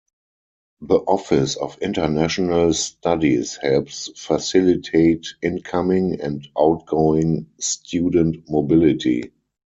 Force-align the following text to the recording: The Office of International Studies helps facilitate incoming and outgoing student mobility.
The 0.81 0.95
Office 0.95 1.57
of 1.57 1.77
International 1.79 2.73
Studies 2.73 3.57
helps 3.61 4.09
facilitate 4.19 5.27
incoming 5.43 6.21
and 6.21 6.47
outgoing 6.57 7.51
student 7.59 8.49
mobility. 8.49 9.31